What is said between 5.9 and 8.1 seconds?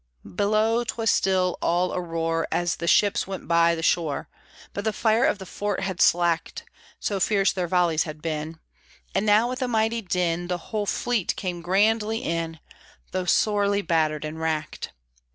slacked (So fierce their volleys